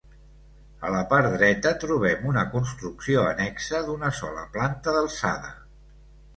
[0.87, 5.57] A la part dreta trobem una construcció annexa d'una sola planta d'alçada.